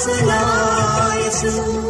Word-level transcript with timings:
سر 0.00 1.89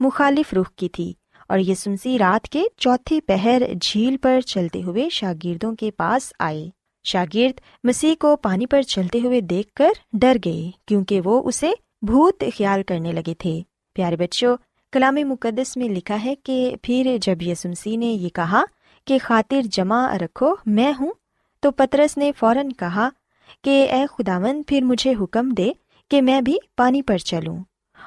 مخالف 0.00 0.54
رخ 0.54 0.70
کی 0.74 0.88
تھی 0.88 1.12
اور 1.48 1.58
یہ 1.58 1.74
رات 2.06 2.48
کے 2.48 2.62
چوتھی 2.76 3.20
پہر 3.20 3.62
جھیل 3.80 4.16
پر 4.16 4.40
چلتے 4.40 4.82
ہوئے 4.82 5.08
شاگردوں 5.08 5.74
کے 5.74 5.90
پاس 5.90 6.32
آئے۔ 6.38 6.70
شاگرد 7.04 7.60
مسیح 7.84 8.14
کو 8.20 8.36
پانی 8.36 8.66
پر 8.66 8.82
چلتے 8.82 9.20
ہوئے 9.20 9.40
دیکھ 9.40 9.74
کر 9.74 9.88
ڈر 10.12 10.36
گئے 10.44 10.70
کیونکہ 10.86 11.20
وہ 11.24 11.42
اسے 11.44 11.70
بھوت 12.02 12.44
خیال 12.56 12.82
کرنے 12.82 13.12
لگے 13.12 13.34
تھے۔ 13.38 13.62
پیارے 13.94 14.16
بچوں، 14.16 14.56
کلام 14.92 15.14
مقدس 15.14 15.76
میں 15.76 15.88
لکھا 15.88 16.24
ہے 16.24 16.34
کہ 16.34 16.74
پھر 16.82 17.16
جب 17.22 17.42
یسمسی 17.42 17.96
نے 17.96 18.06
یہ 18.06 18.28
کہا 18.28 18.64
کہ 19.06 19.18
خاطر 19.22 19.60
جمع 19.62 20.18
رکھو، 20.18 20.54
میں 20.66 20.92
ہوں، 21.00 21.12
تو 21.60 21.70
پترس 21.70 22.18
نے 22.18 22.32
فوراً 22.38 22.68
کہا 22.68 23.08
کہ 23.64 23.86
اے 23.90 24.04
خداوند، 24.10 24.62
پھر 24.66 24.80
مجھے 24.80 25.14
حکم 25.20 25.48
دے 25.48 25.70
کہ 26.10 26.22
میں 26.22 26.40
بھی 26.40 26.56
پانی 26.76 27.02
پر 27.02 27.18
چلوں۔ 27.18 27.56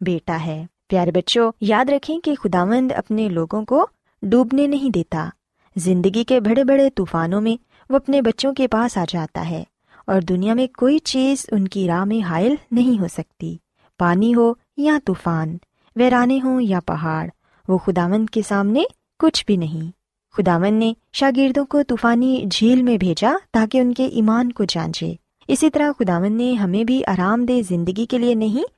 بیٹا 0.00 0.38
ہے۔ 0.46 0.66
پیارے 0.88 1.10
بچوں، 1.10 1.52
یاد 1.60 1.84
رکھیں 1.88 2.20
کہ 2.20 2.34
خداوند 2.34 2.92
اپنے 2.96 3.28
لوگوں 3.28 3.64
کو 3.64 3.86
ڈوبنے 4.22 4.66
نہیں 4.66 4.90
دیتا۔ 4.90 5.28
زندگی 5.76 6.24
کے 6.24 6.40
بڑے 6.40 6.64
بڑے 6.64 6.90
طوفانوں 6.90 7.40
میں 7.40 7.62
وہ 7.90 7.96
اپنے 7.96 8.22
بچوں 8.22 8.54
کے 8.54 8.68
پاس 8.68 8.98
آ 8.98 9.04
جاتا 9.08 9.50
ہے 9.50 9.64
اور 10.06 10.20
دنیا 10.20 10.54
میں 10.54 10.66
کوئی 10.66 10.98
چیز 10.98 11.46
ان 11.52 11.68
کی 11.68 11.86
راہ 11.86 12.04
میں 12.04 12.24
حائل 12.24 12.54
نہیں 12.70 13.00
ہو 13.00 13.06
سکتی۔ 13.12 13.56
پانی 13.98 14.34
ہو 14.34 14.52
یا 14.76 14.98
طوفان، 15.04 15.56
ویرانے 15.96 16.40
ہوں 16.44 16.60
یا 16.62 16.80
پہاڑ، 16.80 17.28
وہ 17.68 17.78
خداوند 17.78 18.30
کے 18.30 18.42
سامنے 18.48 18.82
کچھ 19.18 19.46
بھی 19.46 19.56
نہیں۔ 19.56 19.90
خداون 20.36 20.74
نے 20.74 20.92
شاگردوں 21.12 21.64
کو 21.64 21.82
طوفانی 21.82 22.44
جھیل 22.50 22.82
میں 22.82 22.98
بھیجا 22.98 23.32
تاکہ 23.52 23.78
ان 23.78 23.94
کے 23.94 24.06
ایمان 24.06 24.52
کو 24.52 24.64
جانچے۔ 24.64 25.14
اسی 25.48 25.70
طرح 25.70 25.90
خداون 25.98 26.32
نے 26.32 26.52
ہمیں 26.52 26.84
بھی 26.84 27.04
آرام 27.06 27.44
دہ 27.44 27.60
زندگی 27.68 28.06
کے 28.06 28.18
لیے 28.18 28.34
نہیں 28.34 28.77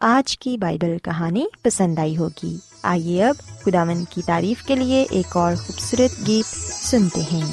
آج 0.00 0.38
کی 0.38 0.58
بائبل 0.58 0.98
کہانی 1.02 1.44
پسند 1.62 1.98
آئی 1.98 2.16
ہوگی۔ 2.16 2.56
آئیے 2.82 3.24
اب 3.24 3.34
خداون 3.64 4.04
کی 4.10 4.22
تعریف 4.26 4.62
کے 4.62 4.74
لیے 4.74 5.06
ایک 5.10 5.36
اور 5.36 5.54
خوبصورت 5.54 6.26
گیت 6.26 6.46
سنتے 6.84 7.20
ہیں۔ 7.20 7.52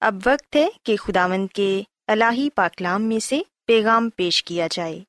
اب 0.00 0.14
وقت 0.26 0.56
ہے 0.56 0.68
کہ 0.82 0.96
خداون 0.96 1.46
کے 1.46 1.82
الہی 2.06 2.48
پاکلام 2.50 3.02
میں 3.02 3.18
سے 3.18 3.42
پیغام 3.66 4.10
پیش 4.16 4.44
کیا 4.44 4.68
جائے۔ 4.70 5.00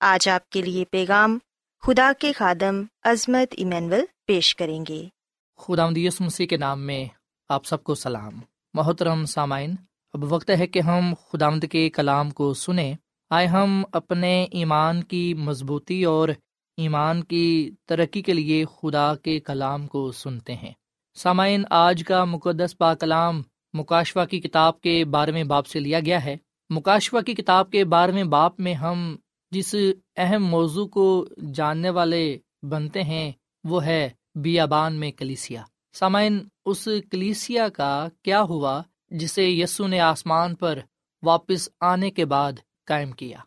آج 0.00 0.28
آپ 0.28 0.50
کے 0.50 0.62
لیے 0.62 0.84
پیغام 0.84 1.38
خدا 1.82 2.12
کے 2.18 2.32
خادم 2.32 2.82
عظمت 3.02 3.54
ایمینول 3.56 4.00
پیش 4.26 4.56
کریں 4.56 4.84
گے۔ 4.88 5.08
خدا 5.56 5.86
مدیس 5.86 6.20
مسیح 6.20 6.46
کے 6.46 6.56
نام 6.56 6.80
میں 6.80 7.04
آپ 7.48 7.66
سب 7.66 7.84
کو 7.84 7.94
سلام۔ 7.94 8.32
محترم 8.74 9.24
سامعین، 9.24 9.74
اب 10.12 10.32
وقت 10.32 10.50
ہے 10.50 10.66
کہ 10.66 10.80
ہم 10.80 11.14
خدامد 11.32 11.64
کے 11.72 11.90
کلام 11.90 12.30
کو 12.30 12.54
سنیں۔ 12.54 12.94
آئے 13.30 13.46
ہم 13.46 13.84
اپنے 13.92 14.46
ایمان 14.50 15.02
کی 15.02 15.34
مضبوطی 15.34 16.04
اور 16.04 16.28
ایمان 16.76 17.24
کی 17.24 17.70
ترقی 17.84 18.22
کے 18.22 18.32
لیے 18.32 18.64
خدا 18.64 19.14
کے 19.14 19.40
کلام 19.40 19.86
کو 19.86 20.12
سنتے 20.12 20.54
ہیں۔ 20.54 20.72
سامعین، 21.14 21.64
آج 21.70 22.04
کا 22.06 22.24
مقدس 22.24 22.78
پاکلام 22.78 23.42
مکاشوا 23.72 24.24
کی 24.24 24.40
کتاب 24.40 24.80
کے 24.80 25.04
بارہویں 25.04 25.44
باپ 25.44 25.66
سے 25.66 25.80
لیا 25.80 26.00
گیا 26.00 26.24
ہے۔ 26.24 26.36
مکاشوا 26.70 27.20
کی 27.20 27.34
کتاب 27.34 27.70
کے 27.70 27.84
بارہویں 27.84 28.24
باپ 28.24 28.60
میں 28.60 28.74
ہم 28.74 29.16
جس 29.50 29.74
اہم 30.16 30.44
موضوع 30.44 30.86
کو 30.86 31.26
جاننے 31.54 31.90
والے 31.90 32.38
بنتے 32.62 33.02
ہیں، 33.02 33.32
وہ 33.64 33.84
ہے 33.84 34.10
بیابان 34.34 34.94
میں 34.94 35.12
کلیسیا۔ 35.12 35.62
سامعین، 35.92 36.48
اس 36.66 36.88
کلیسیا 37.10 37.68
کا 37.68 38.08
کیا 38.22 38.42
ہوا 38.42 38.82
جسے 39.10 39.46
یسو 39.48 39.86
نے 39.86 40.00
آسمان 40.00 40.54
پر 40.54 40.78
واپس 41.22 41.68
آنے 41.80 42.10
کے 42.10 42.24
بعد 42.24 42.52
قائم 42.86 43.12
کیا؟ 43.12 43.38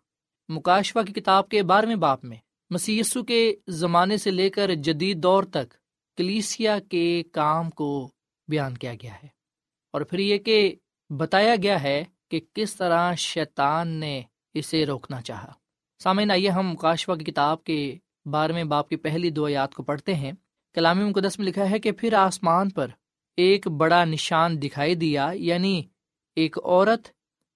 مکاشوا 0.50 1.04
کی 1.04 1.14
کتاب 1.14 1.50
کے 1.50 1.64
بارہویں 1.64 1.96
باپ 1.96 2.26
میں 2.26 2.38
مسی 2.70 3.00
یسو 3.00 3.24
کے 3.24 3.56
زمانے 3.68 4.18
سے 4.18 4.32
لے 4.32 4.50
کر 4.50 4.74
جدید 4.74 5.24
دور 5.24 5.44
تک 5.44 5.74
کلیسیا 6.18 6.80
کے 6.80 7.24
کام 7.32 7.70
کو 7.70 8.12
بیان 8.48 8.78
کیا 8.78 8.94
گیا 8.94 9.14
ہے۔ 9.24 9.33
اور 9.94 10.02
پھر 10.02 10.20
یہ 10.20 10.38
کہ 10.38 10.76
بتایا 11.10 11.56
گیا 11.64 11.84
ہے 11.84 12.04
کہ 12.32 12.40
کس 12.54 12.76
طرح 12.76 13.16
شیطان 13.16 13.88
نے 13.88 14.22
اسے 14.54 14.86
روکنا 14.86 15.22
چاہا۔ 15.22 15.52
سامعین، 16.04 16.32
آئیے 16.32 16.50
ہم 16.50 16.70
مکاشوا 16.70 17.16
کی 17.16 17.24
کتاب 17.24 17.64
کے 17.64 17.98
بارہویں 18.26 18.64
باپ 18.64 18.90
کی 18.90 18.96
پہلی 18.96 19.30
دو 19.30 19.50
یاد 19.50 19.68
کو 19.68 19.84
پڑھتے 19.84 20.16
ہیں۔ 20.16 20.32
کلامی 20.74 21.04
مقدس 21.04 21.40
میں 21.40 21.48
لکھا 21.48 21.70
ہے 21.70 21.80
کہ 21.80 21.92
پھر 21.92 22.14
آسمان 22.14 22.70
پر 22.70 22.88
ایک 23.38 23.68
بڑا 23.68 24.06
نشان 24.06 24.62
دکھائی 24.62 24.96
دیا 24.96 25.30
یعنی 25.34 25.84
ایک 26.36 26.58
عورت 26.58 27.08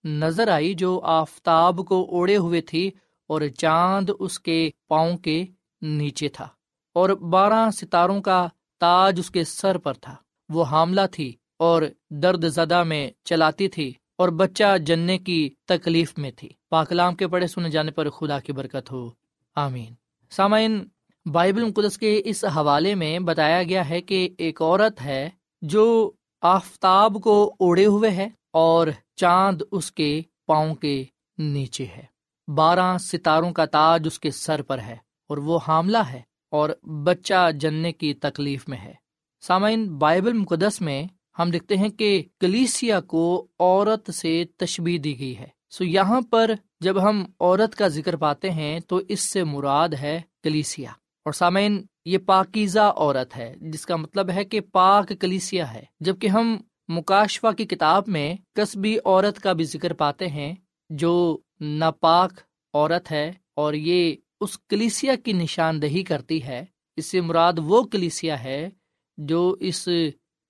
نظر 0.03 0.47
آئی 0.47 0.73
جو 0.73 0.99
آفتاب 1.03 1.79
کو 1.87 2.07
اوڑے 2.09 2.37
ہوئے 2.37 2.61
تھی 2.61 2.91
اور 3.27 3.41
چاند 3.57 4.09
اس 4.19 4.39
کے 4.39 4.69
پاؤں 4.87 5.17
کے 5.17 5.45
نیچے 5.81 6.27
تھا 6.27 6.47
اور 6.93 7.09
بارہ 7.09 7.69
ستاروں 7.71 8.21
کا 8.21 8.47
تاج 8.79 9.19
اس 9.19 9.31
کے 9.31 9.43
سر 9.43 9.77
پر 9.77 9.93
تھا۔ 9.93 10.15
وہ 10.49 10.63
حاملہ 10.63 11.01
تھی 11.11 11.33
اور 11.57 11.81
درد 12.09 12.45
زدہ 12.45 12.83
میں 12.83 13.11
چلاتی 13.23 13.67
تھی 13.67 13.93
اور 14.17 14.29
بچہ 14.29 14.77
جننے 14.77 15.17
کی 15.17 15.49
تکلیف 15.65 16.13
میں 16.17 16.31
تھی۔ 16.31 16.49
پاکلام 16.69 17.15
کے 17.15 17.27
پڑے 17.27 17.47
سنے 17.47 17.69
جانے 17.69 17.91
پر 17.91 18.09
خدا 18.09 18.39
کی 18.39 18.51
برکت 18.51 18.91
ہو۔ 18.91 19.09
آمین۔ 19.55 19.93
سامعین، 20.29 20.87
بائبل 21.25 21.63
مقدس 21.63 21.97
کے 21.97 22.21
اس 22.25 22.45
حوالے 22.45 22.95
میں 22.95 23.19
بتایا 23.19 23.63
گیا 23.63 23.89
ہے 23.89 24.01
کہ 24.01 24.29
ایک 24.37 24.61
عورت 24.61 25.01
ہے 25.01 25.29
جو 25.61 26.11
آفتاب 26.41 27.17
کو 27.23 27.55
اوڑے 27.59 27.85
ہوئے 27.85 28.11
ہے 28.11 28.27
اور 28.53 28.87
چاند 29.15 29.61
اس 29.71 29.91
کے 29.91 30.21
پاؤں 30.45 30.75
کے 30.75 31.03
نیچے 31.37 31.85
ہے۔ 31.85 32.03
بارہ 32.51 32.97
ستاروں 32.97 33.51
کا 33.51 33.65
تاج 33.65 34.01
اس 34.05 34.19
کے 34.19 34.31
سر 34.31 34.61
پر 34.61 34.79
ہے 34.79 34.95
اور 35.29 35.37
وہ 35.37 35.59
حاملہ 35.67 35.97
ہے 35.97 36.21
اور 36.51 36.69
بچہ 37.03 37.51
جننے 37.51 37.91
کی 37.91 38.13
تکلیف 38.13 38.69
میں 38.69 38.77
ہے۔ 38.77 38.93
سامعین، 39.41 39.97
بائبل 39.97 40.33
مقدس 40.33 40.81
میں 40.81 41.03
ہم 41.39 41.49
دیکھتے 41.49 41.77
ہیں 41.77 41.89
کہ 41.89 42.23
کلیسیا 42.39 43.01
کو 43.01 43.47
عورت 43.59 44.13
سے 44.13 44.45
تشبیح 44.57 44.99
دی 45.03 45.19
گئی 45.19 45.37
ہے۔ 45.37 45.47
سو 45.69 45.83
یہاں 45.83 46.21
پر 46.21 46.51
جب 46.79 47.09
ہم 47.09 47.25
عورت 47.39 47.75
کا 47.75 47.87
ذکر 47.87 48.15
پاتے 48.15 48.49
ہیں 48.49 48.79
تو 48.79 48.99
اس 49.07 49.33
سے 49.33 49.43
مراد 49.43 49.89
ہے 49.89 50.21
کلیسیا۔ 50.43 50.89
اور 51.25 51.33
سامعین، 51.33 51.85
یہ 52.05 52.17
پاکیزہ 52.17 52.79
عورت 52.79 53.37
ہے، 53.37 53.55
جس 53.61 53.85
کا 53.85 53.95
مطلب 53.95 54.29
ہے 54.29 54.45
کہ 54.45 54.59
پاک 54.59 55.11
کلیسیا 55.19 55.73
ہے۔ 55.73 55.83
جبکہ 55.99 56.27
ہم 56.27 56.57
مکاشفا 56.87 57.51
کی 57.51 57.65
کتاب 57.65 58.03
میں 58.07 58.35
کسبی 58.53 58.97
عورت 59.05 59.39
کا 59.39 59.53
بھی 59.53 59.63
ذکر 59.63 59.93
پاتے 59.93 60.27
ہیں، 60.27 60.55
جو 60.89 61.37
ناپاک 61.61 62.33
عورت 62.73 63.11
ہے 63.11 63.33
اور 63.55 63.73
یہ 63.73 64.15
اس 64.41 64.59
کلیسیا 64.69 65.15
کی 65.15 65.33
نشاندہی 65.33 66.03
کرتی 66.03 66.43
ہے۔ 66.43 66.65
اس 66.95 67.05
سے 67.05 67.21
مراد 67.21 67.53
وہ 67.57 67.83
کلیسیا 67.83 68.43
ہے 68.43 68.69
جو 69.17 69.55
اس 69.59 69.89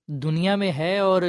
دنیا 0.08 0.56
میں 0.56 0.72
ہے 0.72 0.98
اور 1.00 1.22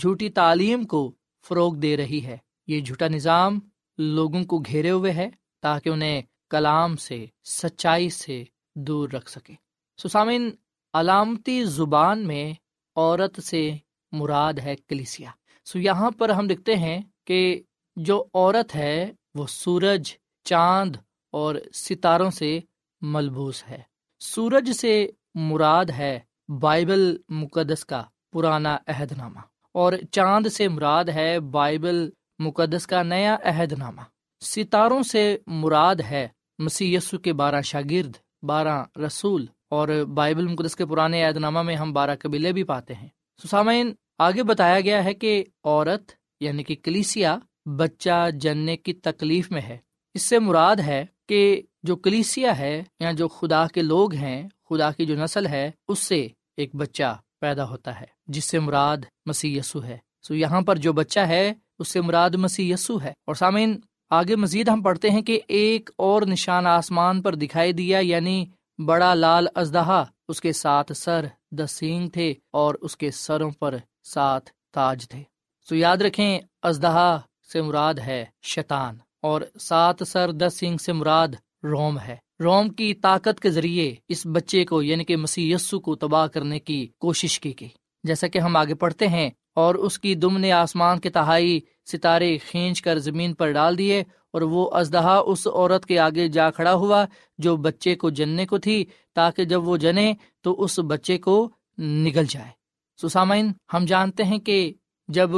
جھوٹی 0.00 0.28
تعلیم 0.30 0.84
کو 0.84 1.12
فروغ 1.48 1.76
دے 1.76 1.96
رہی 1.96 2.24
ہے۔ 2.24 2.36
یہ 2.66 2.80
جھوٹا 2.80 3.08
نظام 3.08 3.58
لوگوں 3.98 4.44
کو 4.44 4.58
گھیرے 4.58 4.90
ہوئے 4.90 5.12
ہے 5.12 5.30
تاکہ 5.62 5.88
انہیں 5.88 6.22
کلام 6.50 6.96
سے، 6.96 7.26
سچائی 7.44 8.10
سے 8.10 8.44
دور 8.74 9.08
رکھ 9.08 9.30
سکے 9.30 9.54
سسامن 10.02 10.50
علامتی 10.92 11.64
زبان 11.64 12.26
میں 12.26 12.52
عورت 12.96 13.40
سے 13.40 13.70
مراد 14.12 14.52
ہے 14.52 14.74
کلیسیا۔ 14.88 15.30
سو 15.64 15.78
یہاں 15.78 16.10
پر 16.10 16.28
ہم 16.28 16.46
دیکھتے 16.46 16.76
ہیں 16.76 17.02
کہ 17.24 17.62
جو 17.96 18.24
عورت 18.34 18.76
ہے 18.76 19.12
وہ 19.34 19.46
سورج، 19.46 20.12
چاند 20.44 20.96
اور 21.30 21.54
ستاروں 21.72 22.30
سے 22.30 22.60
ملبوس 23.00 23.64
ہے۔ 23.70 23.82
سورج 24.20 24.72
سے 24.72 25.10
مراد 25.34 25.84
ہے 25.84 26.20
بائبل 26.48 27.16
مقدس 27.28 27.84
کا 27.84 28.02
پرانا 28.32 28.78
عہد 28.86 29.12
نامہ 29.12 29.38
اور 29.72 29.92
چاند 30.10 30.46
سے 30.46 30.68
مراد 30.68 31.04
ہے 31.04 31.40
بائبل 31.40 32.10
مقدس 32.38 32.86
کا 32.86 33.02
نیا 33.02 33.36
عہد 33.44 33.72
نامہ 33.72 34.00
ستاروں 34.40 35.02
سے 35.02 35.38
مراد 35.46 35.96
ہے 35.96 36.28
مسی 36.58 36.96
کے 37.22 37.32
بارہ 37.32 37.60
شاگرد، 37.60 38.16
بارہ 38.42 38.84
رسول۔ 39.06 39.46
اور 39.70 39.88
بائبل 40.14 40.46
مقدس 40.46 40.76
کے 40.76 40.86
پرانے 40.86 41.24
عہد 41.24 41.36
نامہ 41.36 41.62
میں 41.62 41.76
ہم 41.76 41.92
بارہ 41.92 42.16
قبیلے 42.18 42.52
بھی 42.52 42.64
پاتے 42.64 42.94
ہیں۔ 42.94 43.08
سسامین 43.42 43.94
آگے 44.18 44.42
بتایا 44.42 44.80
گیا 44.80 45.04
ہے 45.04 45.14
کہ 45.14 45.44
عورت 45.64 46.12
یعنی 46.40 46.62
کہ 46.62 46.76
کلیسیا، 46.82 47.38
بچہ 47.76 48.30
جننے 48.34 48.76
کی 48.76 48.92
تکلیف 48.92 49.50
میں 49.50 49.60
ہے۔ 49.60 49.78
اس 50.14 50.22
سے 50.22 50.38
مراد 50.38 50.76
ہے 50.76 51.06
کہ 51.28 51.62
جو 51.82 51.96
کلیسیا 51.96 52.58
ہے 52.58 52.82
یا 53.00 53.12
جو 53.12 53.28
خدا 53.28 53.66
کے 53.66 53.82
لوگ 53.82 54.14
ہیں، 54.14 54.48
خدا 54.70 54.90
کی 54.90 55.06
جو 55.06 55.14
نسل 55.14 55.46
ہے، 55.46 55.70
اس 55.88 55.98
سے 55.98 56.28
ایک 56.58 56.74
بچہ 56.74 57.18
پیدا 57.40 57.68
ہوتا 57.68 58.00
ہے، 58.00 58.06
جس 58.26 58.44
سے 58.44 58.58
مراد 58.58 58.96
مسیح 59.26 59.58
یسو 59.58 59.82
ہے۔ 59.82 59.98
سو 60.22 60.34
یہاں 60.34 60.60
پر 60.60 60.76
جو 60.76 60.92
بچہ 60.92 61.20
ہے، 61.20 61.52
اس 61.78 61.88
سے 61.88 62.00
مراد 62.00 62.30
مسیح 62.30 62.74
یسو 62.74 63.02
ہے۔ 63.02 63.08
اور 63.08 63.34
سامعین، 63.34 63.80
آگے 64.10 64.36
مزید 64.36 64.68
ہم 64.68 64.82
پڑھتے 64.82 65.10
ہیں 65.10 65.22
کہ 65.22 65.40
ایک 65.48 65.90
اور 65.98 66.22
نشان 66.22 66.66
آسمان 66.66 67.22
پر 67.22 67.34
دکھائی 67.34 67.72
دیا 67.72 67.98
یعنی 67.98 68.46
بڑا 68.86 69.14
لال 69.14 69.46
ازدہا۔ 69.54 70.04
اس 70.28 70.40
کے 70.40 70.52
ساتھ 70.52 70.92
سر 70.92 71.26
دسینگ 71.50 72.08
تھے 72.08 72.34
اور 72.50 72.74
اس 72.74 72.96
کے 72.96 73.10
سروں 73.10 73.50
پر 73.50 73.76
سات 74.04 74.42
تاج 74.74 75.08
تھے۔ 75.08 75.22
سو 75.68 75.76
یاد 75.76 75.96
رکھیں، 75.96 76.40
ازدہا 76.62 77.20
سے 77.52 77.62
مراد 77.62 77.94
ہے 77.94 78.24
شیطان 78.42 78.98
اور 79.22 79.42
سات 79.60 80.08
سر 80.08 80.32
دس 80.32 80.54
سنگھ 80.58 80.82
سے 80.82 80.92
مراد 80.92 81.28
روم 81.62 81.98
ہے۔ 81.98 82.16
روم 82.40 82.68
کی 82.68 82.92
طاقت 82.94 83.40
کے 83.40 83.50
ذریعے 83.50 83.94
اس 84.08 84.26
بچے 84.26 84.64
کو 84.64 84.82
یعنی 84.82 85.04
کہ 85.04 85.16
مسی 85.16 85.52
کو 85.84 85.94
تباہ 85.96 86.26
کرنے 86.26 86.58
کی 86.58 86.86
کوشش 86.98 87.38
کی 87.40 87.52
گئی۔ 87.60 87.68
جیسا 88.04 88.26
کہ 88.26 88.38
ہم 88.38 88.56
آگے 88.56 88.74
پڑھتے 88.74 89.06
ہیں، 89.06 89.30
اور 89.56 89.74
اس 89.74 89.98
کی 89.98 90.14
دم 90.14 90.36
نے 90.38 90.52
آسمان 90.52 91.00
کے 91.00 91.10
تہائی 91.10 91.58
ستارے 91.92 92.36
کھینچ 92.48 92.82
کر 92.82 92.98
زمین 92.98 93.34
پر 93.34 93.52
ڈال 93.52 93.78
دیے، 93.78 94.02
اور 94.32 94.42
وہ 94.42 94.68
ازدہا 94.72 95.16
اس 95.26 95.46
عورت 95.46 95.86
کے 95.86 95.98
آگے 95.98 96.28
جا 96.28 96.50
کھڑا 96.50 96.74
ہوا 96.74 97.04
جو 97.38 97.56
بچے 97.56 97.94
کو 97.94 98.10
جننے 98.10 98.46
کو 98.46 98.58
تھی، 98.58 98.84
تاکہ 99.16 99.44
جب 99.44 99.68
وہ 99.68 99.76
جنے 99.76 100.12
تو 100.42 100.54
اس 100.62 100.78
بچے 100.88 101.18
کو 101.18 101.36
نگل 101.78 102.24
جائے۔ 102.28 102.50
سسامین، 102.98 103.52
ہم 103.72 103.84
جانتے 103.84 104.24
ہیں 104.24 104.38
کہ 104.38 104.72
جب 105.08 105.30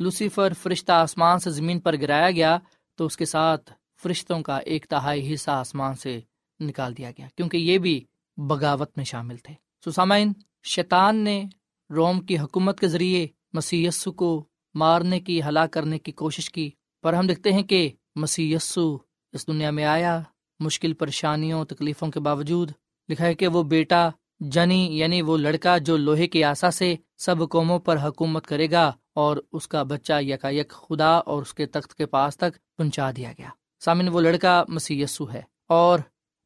لوسیفر 0.00 0.52
فرشتہ 0.52 0.92
آسمان 0.92 1.38
سے 1.38 1.50
زمین 1.50 1.80
پر 1.80 1.96
گرایا 1.96 2.30
گیا، 2.30 2.58
تو 2.98 3.06
اس 3.06 3.16
کے 3.16 3.24
ساتھ 3.26 3.72
فرشتوں 4.02 4.40
کا 4.42 4.56
ایک 4.66 4.86
تہائی 4.86 5.32
حصہ 5.34 5.50
آسمان 5.50 5.94
سے 5.94 6.20
نکال 6.62 6.96
دیا 6.96 7.10
گیا، 7.10 7.26
کیونکہ 7.36 7.56
یہ 7.56 7.78
بھی 7.78 8.04
بغاوت 8.36 8.96
میں 8.96 9.04
شامل 9.04 9.36
تھے۔ 9.36 9.54
سسامین، 9.84 10.32
شیطان 10.64 11.16
نے 11.16 11.44
روم 11.90 12.20
کی 12.20 12.38
حکومت 12.38 12.80
کے 12.80 12.88
ذریعے 12.88 13.26
مسی 13.52 13.86
کو 14.16 14.44
مارنے 14.74 15.20
کی، 15.20 15.42
ہلاک 15.42 15.72
کرنے 15.72 15.98
کی 15.98 16.12
کوشش 16.12 16.50
کی، 16.50 16.70
پر 17.02 17.12
ہم 17.12 17.26
دیکھتے 17.26 17.52
ہیں 17.52 17.62
کہ 17.62 17.88
مسی 18.14 18.54
اس 18.54 19.46
دنیا 19.46 19.70
میں 19.70 19.84
آیا۔ 19.84 20.20
مشکل 20.60 20.92
پریشانیوں، 20.92 21.64
تکلیفوں 21.64 22.08
کے 22.08 22.20
باوجود 22.20 22.72
لکھا 23.08 23.24
ہے 23.24 23.34
کہ 23.34 23.46
وہ 23.48 23.62
بیٹا 23.62 24.08
جنی 24.40 24.98
یعنی 24.98 25.22
وہ 25.22 25.36
لڑکا 25.36 25.78
جو 25.78 25.96
لوہے 25.96 26.26
کی 26.26 26.44
آسا 26.44 26.70
سے 26.70 26.94
سب 27.18 27.48
قوموں 27.50 27.78
پر 27.78 27.96
حکومت 27.96 28.46
کرے 28.46 28.70
گا 28.70 28.92
اور 29.14 29.36
اس 29.52 29.68
کا 29.68 29.82
بچہ 29.82 30.20
یکا 30.20 30.50
یک 30.50 30.70
خدا 30.70 31.10
اور 31.10 31.42
اس 31.42 31.54
کے 31.54 31.66
تخت 31.66 31.94
کے 31.94 32.06
پاس 32.06 32.36
تک 32.36 32.76
پہنچا 32.76 33.10
دیا 33.16 33.32
گیا۔ 33.38 33.48
سامن 33.80 34.08
وہ 34.08 34.20
لڑکا 34.20 34.64
مسی 34.68 35.04
ہے 35.32 35.42
اور 35.68 35.98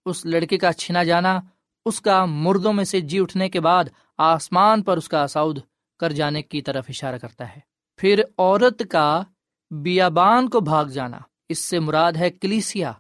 اس 0.07 0.27
لڑکے 0.27 0.59
کا 0.59 0.73
چھنا 0.73 1.05
جانا، 1.05 1.41
اس 1.85 2.01
کا 2.01 2.25
مردوں 2.25 2.73
میں 2.73 2.85
سے 2.85 3.01
جی 3.01 3.19
اٹھنے 3.19 3.49
کے 3.49 3.61
بعد 3.61 3.85
آسمان 4.19 4.83
پر 4.83 4.97
اس 4.97 5.09
کا 5.09 5.27
سعود 5.27 5.59
کر 5.99 6.13
جانے 6.13 6.43
کی 6.43 6.63
طرف 6.63 6.85
اشارہ 6.89 7.19
کرتا 7.19 7.49
ہے۔ 7.49 7.61
پھر 7.97 8.23
عورت 8.39 8.83
کا 8.91 9.23
بیابان 9.71 10.49
کو 10.49 10.61
بھاگ 10.61 10.85
جانا، 10.85 11.19
اس 11.49 11.59
سے 11.59 11.79
مراد 11.79 12.13
ہے 12.13 12.31
کلیسیا۔ 12.31 12.93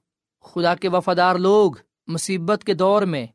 خدا 0.44 0.74
کے 0.74 0.88
وفادار 0.88 1.34
لوگ 1.36 1.72
مصیبت 2.06 2.64
کے 2.64 2.74
دور 2.74 3.02
میں 3.02 3.26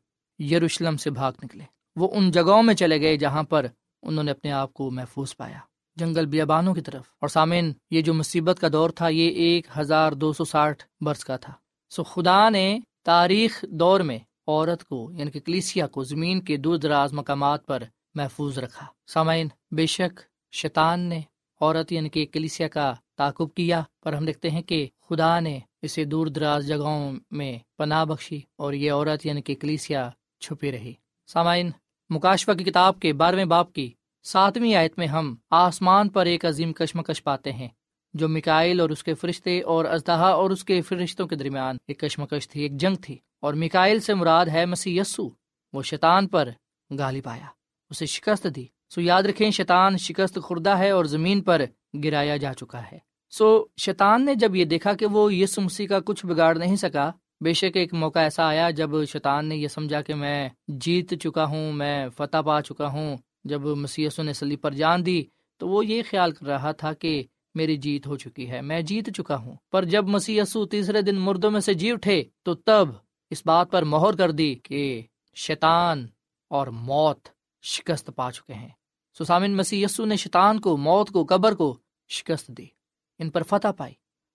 یروشلم 0.42 0.96
سے 0.96 1.10
بھاگ 1.10 1.32
نکلے۔ 1.44 1.64
وہ 1.96 2.08
ان 2.12 2.30
جگہوں 2.30 2.62
میں 2.62 2.74
چلے 2.74 3.00
گئے 3.00 3.16
جہاں 3.16 3.42
پر 3.42 3.66
انہوں 4.02 4.24
نے 4.24 4.30
اپنے 4.30 4.52
آپ 4.52 4.74
کو 4.74 4.90
محفوظ 4.90 5.36
پایا۔ 5.36 5.58
جنگل 5.96 6.26
بیابانوں 6.26 6.74
کی 6.74 6.80
طرف۔ 6.80 7.04
اور 7.20 7.28
سامعین، 7.28 7.72
یہ 7.90 8.02
جو 8.02 8.14
مصیبت 8.14 8.58
کا 8.60 8.68
دور 8.72 8.90
تھا، 8.90 9.08
یہ 9.08 9.28
ایک 9.28 9.66
ہزار 9.78 10.12
دو 10.12 10.32
سو 10.32 10.44
ساٹھ 10.44 10.84
برس 11.00 11.24
کا 11.24 11.36
تھا۔ 11.36 11.52
سو 11.90 12.04
خدا 12.04 12.48
نے 12.48 12.78
تاریخ 13.04 13.64
دور 13.70 14.00
میں 14.00 14.18
عورت 14.46 14.84
کو 14.84 15.12
یعنی 15.12 15.30
کہ 15.30 15.40
کلیسیا 15.40 15.86
کو، 15.86 16.04
زمین 16.04 16.40
کے 16.40 16.56
دور 16.56 16.76
دراز 16.76 17.12
مقامات 17.12 17.66
پر 17.66 17.82
محفوظ 18.14 18.58
رکھا۔ 18.58 18.86
سامعین، 19.06 19.48
بے 19.70 19.86
شک 19.86 20.20
شیطان 20.52 21.00
نے 21.00 21.20
عورت 21.60 21.92
یعنی 21.92 22.08
کہ 22.08 22.26
کلیسیا 22.32 22.68
کا 22.68 22.94
تعاقب 23.16 23.54
کیا، 23.54 23.82
پر 24.02 24.12
ہم 24.12 24.24
دیکھتے 24.24 24.50
ہیں 24.50 24.62
کہ 24.62 24.88
خدا 25.08 25.40
نے 25.40 25.58
اسے 25.82 26.04
دور 26.04 26.26
دراز 26.26 26.66
جگہوں 26.66 27.12
میں 27.30 27.58
پناہ 27.78 28.04
بخشی 28.04 28.40
اور 28.56 28.72
یہ 28.72 28.92
عورت 28.92 29.26
یعنی 29.26 29.42
کہ 29.42 29.54
کلیسیا 29.54 30.10
چھپی 30.40 30.72
رہی۔ 30.72 30.94
سامعین، 31.26 31.70
مکاشفہ 32.10 32.52
کی 32.52 32.64
کتاب 32.64 33.00
کے 33.00 33.12
بارہویں 33.12 33.44
باپ 33.44 33.72
کی 33.72 33.92
ساتویں 34.22 34.74
آیت 34.74 34.98
میں 34.98 35.06
ہم 35.06 35.34
آسمان 35.50 36.08
پر 36.08 36.26
ایک 36.26 36.44
عظیم 36.44 36.72
کشمکش 36.72 37.22
پاتے 37.22 37.52
ہیں۔ 37.52 37.68
جو 38.14 38.28
مکائل 38.28 38.80
اور 38.80 38.90
اس 38.90 39.02
کے 39.04 39.14
فرشتے 39.14 39.60
اور 39.62 39.84
ازدہا 39.84 40.28
اور 40.30 40.50
اس 40.50 40.64
کے 40.64 40.80
فرشتوں 40.80 41.26
کے 41.26 41.36
درمیان 41.36 41.76
ایک 41.88 42.00
کشمکش 42.00 42.48
تھی، 42.48 42.62
ایک 42.62 42.76
جنگ 42.76 42.96
تھی، 42.96 43.16
اور 43.40 43.54
مکائل 43.54 44.00
سے 44.00 44.14
مراد 44.14 44.46
ہے 44.46 44.64
مسیح 44.66 45.00
یسو 45.00 45.28
وہ 45.72 45.82
شیطان 45.82 46.26
پر 46.28 46.48
گالی 46.90 47.20
پایا، 47.20 47.46
اسے 47.90 48.06
شکست 48.06 48.46
دی۔ 48.56 48.66
سو 48.90 49.00
یاد 49.00 49.22
رکھیں، 49.22 49.50
شیطان 49.50 49.96
شکست 49.98 50.38
خوردہ 50.38 50.76
ہے 50.78 50.90
اور 50.90 51.04
زمین 51.04 51.40
پر 51.40 51.62
گرایا 52.04 52.36
جا 52.36 52.52
چکا 52.54 52.82
ہے۔ 52.82 52.98
سو 53.32 53.64
شیطان 53.76 54.24
نے 54.24 54.34
جب 54.34 54.56
یہ 54.56 54.64
دیکھا 54.64 54.92
کہ 54.92 55.06
وہ 55.06 55.32
یسو 55.34 55.60
مسیح 55.60 55.86
کا 55.86 55.98
کچھ 56.00 56.26
بگاڑ 56.26 56.54
نہیں 56.56 56.76
سکا، 56.76 57.10
بے 57.40 57.52
شک 57.52 57.76
ایک 57.76 57.94
موقع 57.94 58.18
ایسا 58.18 58.46
آیا 58.46 58.70
جب 58.70 58.90
شیطان 59.04 59.46
نے 59.46 59.56
یہ 59.56 59.68
سمجھا 59.68 60.00
کہ 60.00 60.14
میں 60.14 60.48
جیت 60.68 61.14
چکا 61.20 61.44
ہوں، 61.44 61.72
میں 61.72 62.08
فتح 62.16 62.40
پا 62.44 62.60
چکا 62.62 62.86
ہوں۔ 62.86 63.16
جب 63.44 63.60
مسی 63.76 64.06
نے 64.18 64.32
سلی 64.32 64.56
پر 64.56 64.72
جان 64.72 65.06
دی 65.06 65.22
تو 65.60 65.68
وہ 65.68 65.86
یہ 65.86 66.02
خیال 66.10 66.32
کر 66.32 66.46
رہا 66.46 66.72
تھا 66.72 66.92
کہ 66.92 67.22
میری 67.54 67.76
جیت 67.76 68.06
ہو 68.06 68.16
چکی 68.16 68.50
ہے، 68.50 68.60
میں 68.60 68.80
جیت 68.80 69.16
چکا 69.16 69.36
ہوں۔ 69.36 69.56
پر 69.70 69.84
جب 69.84 70.08
مسی 70.08 70.38
تیسرے 70.70 71.02
دن 71.02 71.16
مردوں 71.18 71.50
میں 71.50 71.60
سے 71.60 71.74
جی 71.74 71.90
اٹھے، 71.90 72.24
تو 72.42 72.54
تب 72.54 72.88
اس 73.30 73.42
بات 73.46 73.70
پر 73.70 73.82
مہر 73.82 74.16
کر 74.16 74.30
دی 74.30 74.54
کہ 74.54 75.02
شیطان 75.34 76.06
اور 76.48 76.66
موت 76.66 77.28
شکست 77.62 78.10
پا 78.16 78.32
چکے 78.32 78.54
ہیں۔ 78.54 78.68
سسامن 79.18 79.56
مسیح 79.56 79.84
یسو 79.84 80.04
نے 80.04 80.16
شیطان 80.16 80.60
کو، 80.60 80.76
موت 80.76 81.10
کو، 81.10 81.24
قبر 81.24 81.54
کو 81.54 81.78
شکست 82.08 82.48
دی، 82.48 82.66
ان 83.18 83.30
پر 83.30 83.42
فتح 83.42 83.68
پائی۔ 83.76 83.94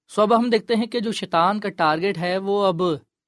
سو 0.10 0.22
اب 0.22 0.36
ہم 0.36 0.50
دیکھتے 0.50 0.76
ہیں 0.76 0.86
کہ 0.86 1.00
جو 1.00 1.12
شیطان 1.12 1.60
کا 1.60 1.70
ٹارگیٹ 1.70 2.18
ہے، 2.18 2.38
وہ 2.38 2.66
اب 2.66 2.82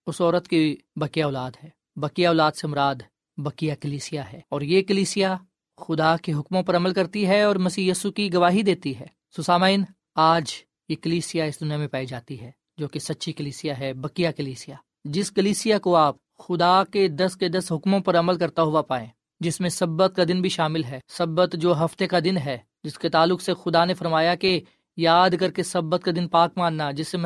اس 0.07 0.21
عورت 0.21 0.47
کی 0.47 0.77
بکیا 0.95 1.25
اولاد 1.25 1.51
ہے۔ 1.63 1.69
بکیا 1.95 2.29
اولاد 2.29 2.51
سے 2.51 2.67
مراد 2.67 2.95
بکیا 3.37 3.75
کلیسیا 3.75 4.33
ہے۔ 4.33 4.41
اور 4.49 4.61
یہ 4.61 4.81
کلیسیا 4.81 5.37
خدا 5.77 6.15
کے 6.17 6.33
حکموں 6.33 6.63
پر 6.63 6.75
عمل 6.75 6.93
کرتی 6.93 7.27
ہے 7.27 7.41
اور 7.41 7.55
مسیح 7.55 7.91
یسو 7.91 8.11
کی 8.11 8.33
گواہی 8.33 8.61
دیتی 8.61 8.99
ہے۔ 8.99 9.18
سسامین، 9.37 9.83
آج 10.15 10.51
یہ 10.89 10.95
کلیسیا 10.95 11.43
اس 11.43 11.59
دنیا 11.59 11.77
میں 11.77 11.87
پائی 11.87 12.05
جاتی 12.05 12.41
ہے، 12.41 12.51
جو 12.77 12.87
کہ 12.87 12.99
سچی 12.99 13.31
کلیسیا 13.31 13.79
ہے 13.79 13.93
بکیا 13.93 14.31
کلیسیا۔ 14.31 14.75
جس 15.05 15.31
کلیسیا 15.31 15.77
کو 15.77 15.95
آپ 15.95 16.15
خدا 16.39 16.83
کے 16.83 17.07
دس 17.07 17.35
کے 17.35 17.49
دس 17.49 17.71
حکموں 17.71 17.99
پر 17.99 18.19
عمل 18.19 18.37
کرتا 18.37 18.61
ہوا 18.61 18.81
پائیں، 18.81 19.07
جس 19.39 19.59
میں 19.61 19.69
سبت 19.69 20.15
کا 20.15 20.23
دن 20.27 20.41
بھی 20.41 20.49
شامل 20.49 20.83
ہے۔ 20.83 20.99
سبت 21.07 21.55
جو 21.59 21.85
ہفتے 21.85 22.07
کا 22.07 22.19
دن 22.23 22.37
ہے، 22.37 22.57
جس 22.83 22.97
کے 22.99 23.09
تعلق 23.09 23.41
سے 23.41 23.53
خدا 23.53 23.85
نے 23.85 23.93
فرمایا 23.93 24.35
کہ 24.35 24.59
یاد 24.97 25.29
کر 25.39 25.51
کے 25.51 25.63
سبت 25.63 26.03
کا 26.03 26.11
دن 26.15 26.27
پاک 26.27 26.57
ماننا، 26.57 26.91
جس 26.91 27.07
سے 27.07 27.17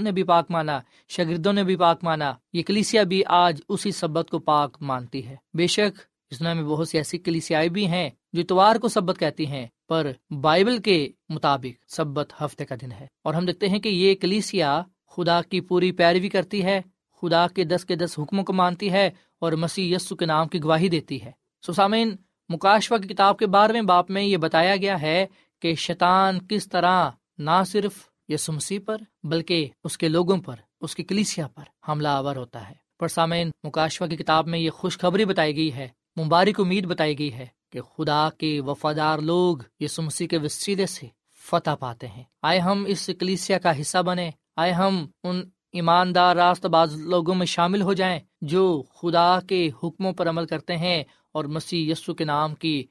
نے 0.00 0.12
بھی 0.12 0.22
پاک 0.22 0.50
مانا، 0.50 0.80
شاگردوں 1.08 1.52
نے 1.52 1.64
بھی 1.64 1.76
پاک 1.76 2.04
مانا 2.04 2.32
یہ 2.52 2.62
کلیسیا 2.62 3.02
بھی 3.02 3.22
آج 3.26 3.60
اسی 3.68 3.92
سبت 3.92 4.30
کو 4.30 4.38
پاک 4.38 4.76
مانتی 4.80 5.26
ہے۔ 5.26 5.36
بے 5.54 5.66
شک 5.66 6.00
اس 6.30 6.40
دنیا 6.40 6.54
میں 6.54 6.62
بہت 6.62 6.88
سی 6.88 6.98
ایسی 6.98 7.18
کلیسیائی 7.18 7.68
بھی 7.68 7.86
ہیں 7.86 8.10
جو 8.32 8.40
اتوار 8.40 8.76
کو 8.76 8.88
سبت 8.88 9.18
کہتی 9.18 9.46
ہیں 9.46 9.66
پر 9.90 10.10
بائبل 10.40 10.78
کے 10.78 11.08
مطابق 11.28 11.90
سبت 11.92 12.32
ہفتے 12.40 12.64
کا 12.64 12.74
دن 12.80 12.92
ہے۔ 12.92 13.06
اور 13.24 13.34
ہم 13.34 13.46
دیکھتے 13.46 13.68
ہیں 13.68 13.78
کہ 13.78 13.88
یہ 13.88 14.14
کلیسیا 14.14 14.82
خدا 15.16 15.42
کی 15.42 15.60
پوری 15.60 15.92
پیروی 15.92 16.28
کرتی 16.28 16.64
ہے، 16.64 16.82
خدا 17.20 17.46
کے 17.48 17.64
دس 17.64 17.84
کے 17.84 17.96
دس 17.96 18.18
حکموں 18.18 18.44
کو 18.44 18.52
مانتی 18.52 18.92
ہے 18.92 19.10
اور 19.38 19.52
مسیح 19.52 19.96
یسو 19.96 20.16
کے 20.16 20.26
نام 20.26 20.48
کی 20.48 20.62
گواہی 20.62 20.88
دیتی 20.88 21.22
ہے۔ 21.22 21.30
سسامین 21.66 22.16
مکاشفہ 22.48 22.94
کی 22.94 23.14
کتاب 23.14 23.38
کے 23.38 23.46
بارہویں 23.46 23.82
باپ 23.82 24.10
میں 24.10 24.22
یہ 24.22 24.36
بتایا 24.36 24.76
گیا 24.76 25.02
ہے 25.02 25.26
کہ 25.62 25.74
شیطان 25.74 26.46
کس 26.48 26.68
طرح 26.68 27.10
نہ 27.38 27.62
صرف 27.66 27.92
یسو 28.28 28.52
مسیح 28.52 28.78
پر، 28.86 28.96
بلکہ 29.22 29.68
اس 29.84 29.98
کے 29.98 30.08
لوگوں 30.08 30.36
پر، 30.36 30.56
اس 30.80 30.94
کی 30.94 31.02
کلیسیا 31.02 31.48
پر 31.48 31.90
حملہ 31.90 32.08
آور 32.08 32.36
ہوتا 32.36 32.68
ہے۔ 32.68 32.74
پر 33.00 33.08
سامعین، 33.08 33.50
مکاشفہ 33.62 34.04
کی 34.04 34.16
کتاب 34.16 34.46
میں 34.46 34.58
یہ 34.58 34.70
خوشخبری 34.70 35.24
بتائی 35.24 35.56
گئی 35.56 35.74
ہے، 35.74 35.88
مبارک 36.24 36.60
امید 36.60 36.86
بتائی 36.86 37.18
گئی 37.18 37.34
ہے 37.34 37.59
کہ 37.70 37.80
خدا 37.80 38.28
کے 38.38 38.60
وفادار 38.60 39.18
لوگ 39.18 39.56
یسو 39.80 40.02
مسیح 40.02 40.26
کے 40.26 40.38
وسیلے 40.38 40.86
سے 40.86 41.06
فتح 41.50 41.70
پاتے 41.80 42.08
ہیں۔ 42.08 42.24
آئے 42.42 42.58
ہم 42.58 42.84
اس 42.88 43.10
کلیسیا 43.20 43.58
کا 43.58 43.80
حصہ 43.80 44.02
بنے 44.02 44.30
آئے 44.56 44.72
ہم 44.72 45.06
ان 45.22 45.42
ایماندار 45.72 46.36
راست 46.36 46.66
باز 46.66 46.96
لوگوں 46.96 47.34
میں 47.34 47.46
شامل 47.46 47.82
ہو 47.82 47.92
جائیں 47.92 48.20
جو 48.40 48.82
خدا 48.94 49.40
کے 49.40 49.70
حکموں 49.82 50.12
پر 50.12 50.28
عمل 50.28 50.46
کرتے 50.46 50.76
ہیں 50.76 51.04
اور 51.32 51.44
مسیح 51.44 51.92
یسو 51.92 52.14
کے 52.14 52.24
نام 52.24 52.54
کی 52.54 52.86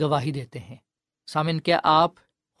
گواہی 0.00 0.32
دیتے 0.32 0.58
ہیں۔ 0.58 0.76
سامن 1.26 1.60
کیا 1.60 1.80
آپ 1.84 2.12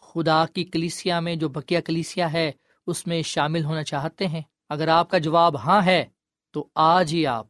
خدا 0.02 0.44
کی 0.46 0.64
کلیسیا 0.64 1.20
میں 1.20 1.36
جو 1.36 1.48
بکیا 1.48 1.80
کلیسیا 1.80 2.32
ہے 2.32 2.52
اس 2.86 3.06
میں 3.06 3.22
شامل 3.22 3.64
ہونا 3.64 3.84
چاہتے 3.84 4.26
ہیں؟ 4.26 4.42
اگر 4.68 4.88
آپ 4.88 5.10
کا 5.10 5.18
جواب 5.18 5.56
ہاں 5.56 5.82
ہے، 5.86 6.04
تو 6.52 6.68
آج 6.74 7.14
ہی 7.14 7.26
آپ 7.26 7.46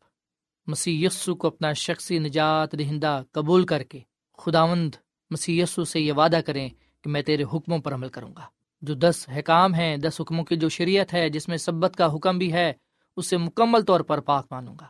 مسیح 0.66 1.06
یسو 1.06 1.34
کو 1.34 1.46
اپنا 1.46 1.72
شخصی 1.72 2.18
نجات 2.18 2.78
دہندہ 2.78 3.22
قبول 3.32 3.66
کر 3.66 3.82
کے 3.82 4.00
خداوند 4.38 4.94
مسیح 5.30 5.62
یسو 5.62 5.84
سے 5.84 6.00
یہ 6.00 6.12
وعدہ 6.12 6.40
کریں 6.46 6.68
کہ 7.02 7.10
میں 7.10 7.22
تیرے 7.22 7.42
حکموں 7.42 7.78
پر 7.78 7.94
عمل 7.94 8.08
کروں 8.08 8.30
گا۔ 8.36 8.42
جو 8.82 8.94
دس 8.94 9.28
حکام 9.36 9.74
ہیں، 9.74 9.96
دس 9.96 10.20
حکموں 10.20 10.44
کی 10.44 10.56
جو 10.56 10.68
شریعت 10.68 11.14
ہے، 11.14 11.28
جس 11.28 11.48
میں 11.48 11.56
سبت 11.56 11.96
کا 11.96 12.14
حکم 12.14 12.38
بھی 12.38 12.52
ہے 12.52 12.72
اسے 13.16 13.36
مکمل 13.36 13.82
طور 13.82 14.00
پر 14.00 14.20
پاک 14.20 14.46
مانوں 14.50 14.74
گا۔ 14.80 14.86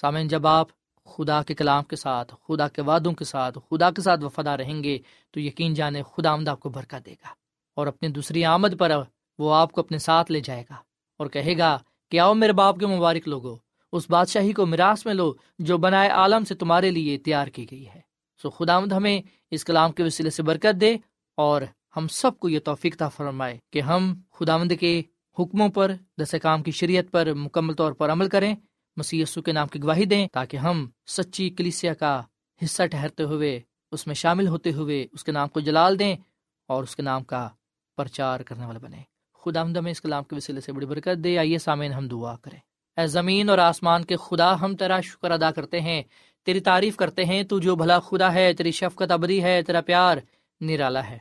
سامعین، 0.00 0.28
جب 0.28 0.46
آپ 0.46 0.68
خدا 1.04 1.42
کے 1.42 1.54
کلام 1.54 1.84
کے 1.84 1.96
ساتھ، 1.96 2.34
خدا 2.48 2.68
کے 2.68 2.82
وعدوں 2.82 3.12
کے 3.12 3.24
ساتھ، 3.24 3.58
خدا 3.70 3.90
کے 3.90 4.02
ساتھ 4.02 4.24
وفادہ 4.24 4.50
رہیں 4.50 4.84
گے، 4.84 4.98
تو 5.30 5.40
یقین 5.40 5.74
جانے 5.74 6.02
خدا 6.02 6.30
آمد 6.30 6.48
آپ 6.48 6.60
کو 6.60 6.68
برکہ 6.68 7.00
دے 7.00 7.12
گا۔ 7.12 7.28
اور 7.74 7.86
اپنی 7.86 8.08
دوسری 8.08 8.44
آمد 8.44 8.78
پر 8.78 8.92
وہ 9.38 9.54
آپ 9.54 9.72
کو 9.72 9.80
اپنے 9.80 9.98
ساتھ 9.98 10.32
لے 10.32 10.40
جائے 10.40 10.62
گا 10.62 10.74
اور 11.18 11.26
کہے 11.26 11.58
گا 11.58 11.78
کہ 12.10 12.20
آؤ 12.20 12.34
میرے 12.34 12.52
باپ 12.52 12.78
کے 12.78 12.86
مبارک 12.86 13.28
لوگو، 13.28 13.56
اس 13.92 14.10
بادشاہی 14.10 14.52
کو 14.52 14.66
میراث 14.66 15.06
میں 15.06 15.14
لو 15.14 15.32
جو 15.58 15.78
بنائے 15.78 16.08
عالم 16.08 16.44
سے 16.44 16.54
تمہارے 16.54 16.90
لیے 16.90 17.18
تیار 17.18 17.46
کی 17.46 17.66
گئی 17.70 17.88
ہے۔ 17.88 18.05
سو 18.42 18.50
خدا 18.50 18.74
آمد 18.74 18.92
ہمیں 18.92 19.22
اس 19.50 19.64
کلام 19.64 19.92
کے 19.92 20.02
وسیلے 20.02 20.30
سے 20.30 20.42
برکت 20.42 20.80
دے 20.80 20.96
اور 21.38 21.62
ہم 21.96 22.08
سب 22.08 22.38
کو 22.38 22.48
یہ 22.48 22.58
توفیق 22.64 22.96
تھا 22.96 23.08
فرمائے 23.08 23.58
کہ 23.72 23.80
ہم 23.80 24.14
خدا 24.30 24.56
مند 24.56 24.72
کے 24.80 25.02
حکموں 25.36 25.68
پر 25.68 25.92
دس 26.22 26.34
کام 26.42 26.62
کی 26.62 26.70
شریعت 26.70 27.10
پر 27.10 27.32
مکمل 27.34 27.74
طور 27.74 27.92
پر 27.92 28.12
عمل 28.12 28.28
کریں 28.28 28.54
مسی 28.96 29.22
کے 29.44 29.52
نام 29.52 29.68
کی 29.68 29.82
گواہی 29.82 30.04
دیں 30.04 30.26
تاکہ 30.32 30.56
ہم 30.56 30.86
سچی 31.06 31.48
کلیسیا 31.50 31.94
کا 31.94 32.22
حصہ 32.60 32.82
ٹھہرتے 32.86 33.22
ہوئے، 33.22 33.60
اس 33.92 34.06
میں 34.06 34.14
شامل 34.14 34.48
ہوتے 34.48 34.72
ہوئے 34.72 35.06
اس 35.12 35.24
کے 35.24 35.32
نام 35.32 35.48
کو 35.48 35.60
جلال 35.60 35.98
دیں 35.98 36.16
اور 36.68 36.82
اس 36.82 36.96
کے 36.96 37.02
نام 37.02 37.24
کا 37.24 37.48
پرچار 37.98 38.40
کرنے 38.40 38.66
والا 38.66 38.78
بنے 38.78 39.02
خدا 39.42 39.60
آمد 39.60 39.76
ہمیں 39.76 39.90
اس 39.90 40.00
کلام 40.00 40.24
کے 40.24 40.36
وسیلے 40.36 40.60
سے 40.60 40.72
بڑی 40.72 40.86
برکت 40.86 41.22
دے، 41.24 41.38
آئیے 41.38 41.58
سامعین 41.58 41.92
ہم 41.92 42.08
دعا 42.08 42.34
کریں۔ 42.36 42.58
اے 42.98 43.06
زمین 43.06 43.50
اور 43.50 43.58
آسمان 43.58 44.04
کے 44.04 44.16
خدا، 44.16 44.60
ہم 44.60 44.76
تیرا 44.76 45.00
شکر 45.00 45.30
ادا 45.30 45.50
کرتے 45.50 45.80
ہیں 45.80 46.02
تیری 46.46 46.60
تعریف 46.60 46.96
کرتے 46.96 47.24
ہیں، 47.24 47.42
تو 47.42 47.58
جو 47.58 47.76
بھلا 47.76 48.00
خدا 48.00 48.34
ہے، 48.34 48.52
تیری 48.52 48.70
شفقت 48.70 49.10
ابدی 49.10 49.42
ہے، 49.42 49.62
تیرا 49.62 49.80
پیار 49.80 50.16
نرالا 50.60 51.10
ہے۔ 51.10 51.18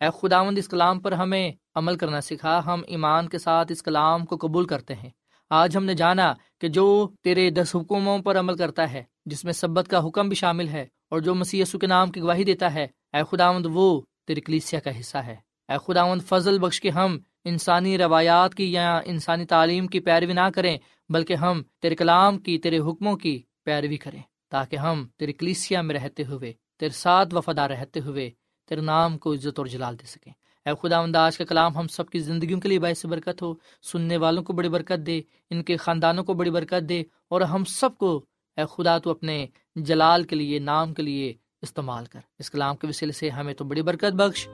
اے 0.00 0.06
خداوند، 0.22 0.58
اس 0.58 0.68
کلام 0.68 1.00
پر 1.00 1.12
ہمیں 1.12 1.52
عمل 1.74 1.96
کرنا 1.96 2.20
سکھا۔ 2.20 2.60
ہم 2.66 2.82
ایمان 2.86 3.28
کے 3.28 3.38
ساتھ 3.38 3.72
اس 3.72 3.82
کلام 3.82 4.24
کو 4.24 4.36
قبول 4.36 4.66
کرتے 4.66 4.94
ہیں۔ 4.94 5.10
آج 5.50 5.76
ہم 5.76 5.84
نے 5.84 5.94
جانا 5.94 6.34
کہ 6.60 6.68
جو 6.68 7.10
تیرے 7.22 7.50
دس 7.50 7.76
حکوموں 7.76 8.18
پر 8.18 8.38
عمل 8.38 8.56
کرتا 8.56 8.92
ہے، 8.92 9.02
جس 9.26 9.44
میں 9.44 9.52
سبت 9.52 9.88
کا 9.88 10.06
حکم 10.06 10.28
بھی 10.28 10.36
شامل 10.36 10.68
ہے 10.68 10.86
اور 11.10 11.20
جو 11.20 11.34
مسی 11.34 11.62
کے 11.80 11.86
نام 11.86 12.10
کی 12.10 12.20
گواہی 12.20 12.44
دیتا 12.44 12.74
ہے، 12.74 12.86
اے 13.12 13.22
خداوند، 13.30 13.66
وہ 13.68 14.02
تیری 14.26 14.40
کلیسیا 14.40 14.80
کا 14.80 15.00
حصہ 15.00 15.18
ہے۔ 15.18 15.36
اے 15.68 15.74
خداوند، 15.86 16.22
فضل 16.22 16.58
بخش 16.58 16.80
کے 16.80 16.90
ہم 16.90 17.18
انسانی 17.44 17.98
روایات 17.98 18.54
کی 18.54 18.72
یا 18.72 19.00
انسانی 19.04 19.44
تعلیم 19.44 19.86
کی 19.86 20.00
پیروی 20.00 20.32
نہ 20.32 20.48
کریں، 20.54 20.78
بلکہ 21.08 21.34
ہم 21.34 21.62
تیرے 21.82 21.94
کلام 21.94 22.38
کی، 22.38 22.58
تیرے 22.58 22.78
حکموں 22.78 23.16
کی 23.16 23.42
پیروی 23.64 23.96
کریں۔ 23.96 24.22
تاکہ 24.54 24.76
ہم 24.76 25.06
تیری 25.16 25.32
کلیسیا 25.32 25.82
میں 25.82 25.94
رہتے 25.94 26.24
ہوئے، 26.24 26.52
تیرے 26.78 26.90
ساتھ 26.90 27.34
وفادار 27.34 27.70
رہتے 27.70 28.00
ہوئے 28.00 28.30
تیرے 28.68 28.80
نام 28.80 29.18
کو 29.18 29.32
عزت 29.32 29.58
اور 29.58 29.66
جلال 29.66 29.98
دے 29.98 30.06
سکیں۔ 30.06 30.32
اے 30.66 30.72
خدا 30.82 30.98
انداز 30.98 31.38
کا 31.38 31.44
کلام 31.44 31.76
ہم 31.76 31.88
سب 31.88 32.08
کی 32.08 32.18
زندگیوں 32.18 32.60
کے 32.60 32.68
لیے 32.68 32.78
باعث 32.78 33.06
برکت 33.06 33.42
ہو۔ 33.42 33.54
سننے 33.82 34.16
والوں 34.16 34.42
کو 34.42 34.52
بڑی 34.52 34.68
برکت 34.68 35.06
دے، 35.06 35.20
ان 35.50 35.62
کے 35.62 35.76
خاندانوں 35.76 36.24
کو 36.24 36.34
بڑی 36.34 36.50
برکت 36.50 36.88
دے، 36.88 37.02
اور 37.28 37.40
ہم 37.40 37.64
سب 37.64 37.98
کو 37.98 38.24
اے 38.56 38.64
خدا 38.70 38.98
تو 38.98 39.10
اپنے 39.10 39.46
جلال 39.76 40.22
کے 40.22 40.36
لیے، 40.36 40.58
نام 40.58 40.94
کے 40.94 41.02
لیے 41.02 41.34
استعمال 41.62 42.04
کر۔ 42.04 42.20
اس 42.38 42.50
کلام 42.50 42.76
کے 42.76 42.86
وسیلے 42.86 43.12
سے 43.12 43.30
ہمیں 43.30 43.54
تو 43.54 43.64
بڑی 43.64 43.82
برکت 43.82 44.12
بخش، 44.12 44.48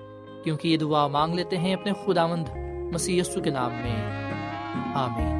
کیونکہ 0.45 0.69
یہ 0.69 0.77
دعا 0.77 1.07
مانگ 1.07 1.35
لیتے 1.35 1.59
ہیں 1.59 1.75
اپنے 1.75 1.93
خدا 2.05 2.27
مند 2.27 2.49
مسی 2.93 3.21
کے 3.45 3.51
نام 3.51 3.73
میں۔ 3.73 3.97
آمین۔ 4.95 5.40